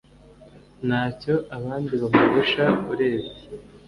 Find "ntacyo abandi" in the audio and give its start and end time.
0.87-1.93